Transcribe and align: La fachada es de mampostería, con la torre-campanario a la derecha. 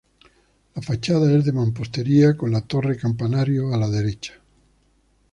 La 0.73 0.81
fachada 0.81 1.31
es 1.31 1.45
de 1.45 1.51
mampostería, 1.51 2.35
con 2.35 2.49
la 2.51 2.61
torre-campanario 2.61 3.71
a 3.71 3.77
la 3.77 3.87
derecha. 3.87 4.33